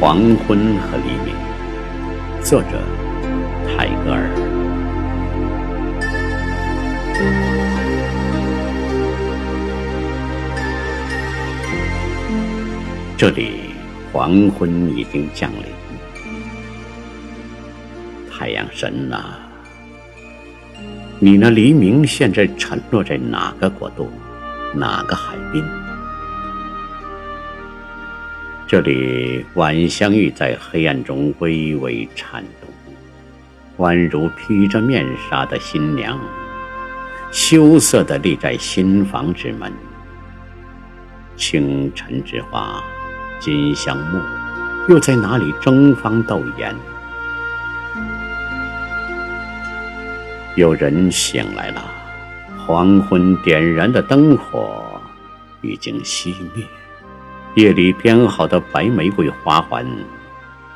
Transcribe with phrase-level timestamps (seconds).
[0.00, 1.34] 黄昏和黎明，
[2.42, 2.80] 作者
[3.68, 4.30] 泰戈尔。
[13.18, 13.74] 这里
[14.10, 15.64] 黄昏已经降临，
[18.32, 19.34] 太阳神呐，
[21.18, 24.10] 你那黎明现在沉落在哪个国度，
[24.74, 25.62] 哪个海滨？
[28.70, 36.16] 这里，晚香玉在黑暗中微微颤动，宛如披着面纱的新娘，
[37.32, 39.72] 羞涩地立在新房之门。
[41.34, 42.80] 清晨之花，
[43.40, 44.20] 金香木，
[44.88, 46.72] 又在哪里争芳斗艳？
[50.54, 51.82] 有人醒来了，
[52.64, 55.02] 黄昏点燃的灯火
[55.60, 56.64] 已经熄灭。
[57.56, 59.84] 夜里编好的白玫瑰花环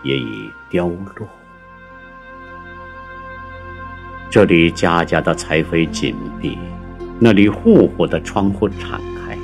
[0.02, 1.28] 也已凋落。
[4.28, 6.58] 这里家家的财扉紧闭，
[7.20, 9.38] 那里户户的窗户敞开。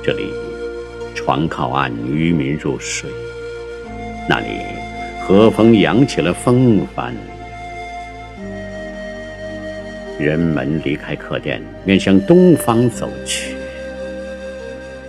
[0.00, 0.32] 这里
[1.12, 3.10] 船靠岸，渔民入睡；
[4.28, 4.60] 那里
[5.20, 7.12] 和风扬起了风帆。
[10.20, 13.56] 人们离开客店，面向东方走去。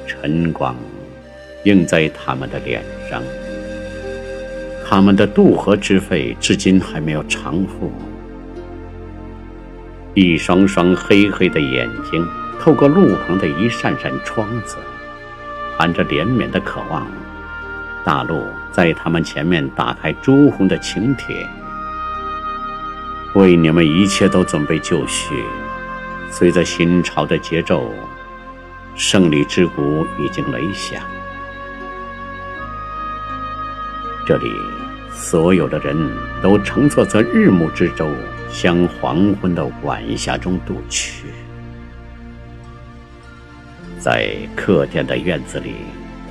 [0.08, 0.76] 晨光。
[1.64, 3.22] 映在他们的脸上，
[4.86, 7.92] 他们的渡河之费至今还没有偿付。
[10.14, 12.28] 一双双黑黑的眼睛，
[12.60, 14.76] 透过路旁的一扇扇窗子，
[15.78, 17.08] 含着怜悯的渴望。
[18.06, 21.48] 大陆在他们前面打开朱红的请帖，
[23.34, 25.34] 为你们一切都准备就绪。
[26.30, 27.92] 随着新潮的节奏，
[28.96, 31.02] 胜利之鼓已经擂响。
[34.26, 34.50] 这里，
[35.12, 35.96] 所有的人
[36.42, 38.08] 都乘坐着日暮之舟，
[38.50, 41.26] 向黄昏的晚霞中渡去。
[44.00, 45.74] 在客店的院子里，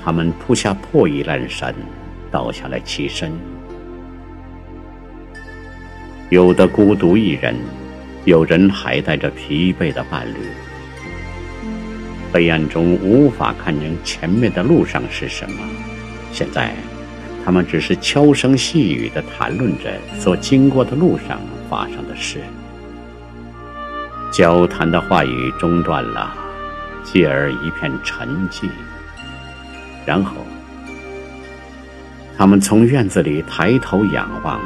[0.02, 1.74] 他们铺下破衣烂衫，
[2.30, 3.30] 倒下来栖身。
[6.30, 7.54] 有的孤独一人，
[8.24, 10.36] 有人还带着疲惫的伴侣。
[12.32, 15.58] 黑暗中无法看清前面的路上是什么。
[16.32, 16.74] 现在。
[17.44, 22.38] 他们只是悄声细语地谈论着所经过的路上发生的事，
[24.30, 26.32] 交谈的话语中断了，
[27.02, 28.68] 继而一片沉寂。
[30.06, 30.36] 然后，
[32.38, 34.60] 他们从院子里抬头仰望，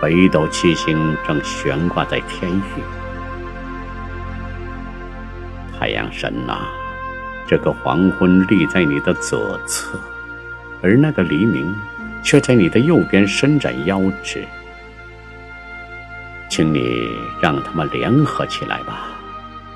[0.00, 2.82] 北斗七星正悬挂在天域。
[5.78, 6.58] 太阳神呐，
[7.46, 9.98] 这个黄昏立在你的左侧，
[10.82, 11.74] 而那个黎明。
[12.22, 14.44] 却在你的右边伸展腰肢，
[16.48, 17.08] 请你
[17.40, 19.08] 让他们联合起来吧，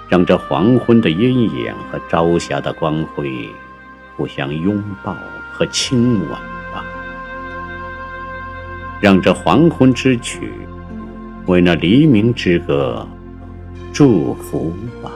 [0.08, 3.48] 让这黄昏的阴影和朝霞的光辉
[4.16, 5.16] 互相拥抱
[5.52, 6.28] 和亲吻
[6.72, 6.84] 吧，
[9.00, 10.52] 让这黄昏之曲
[11.46, 13.06] 为那黎明之歌
[13.92, 15.10] 祝福吧。